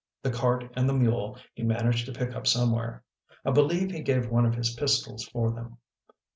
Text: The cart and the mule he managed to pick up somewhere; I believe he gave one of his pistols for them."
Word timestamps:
The 0.23 0.31
cart 0.31 0.63
and 0.75 0.89
the 0.89 0.95
mule 0.95 1.37
he 1.53 1.61
managed 1.61 2.07
to 2.07 2.11
pick 2.11 2.35
up 2.35 2.47
somewhere; 2.47 3.03
I 3.45 3.51
believe 3.51 3.91
he 3.91 4.01
gave 4.01 4.31
one 4.31 4.47
of 4.47 4.55
his 4.55 4.73
pistols 4.73 5.25
for 5.25 5.51
them." 5.51 5.77